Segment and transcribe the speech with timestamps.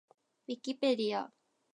[0.47, 1.31] ウィキペディア